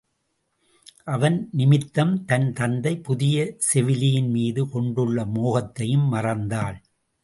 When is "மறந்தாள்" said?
6.13-6.79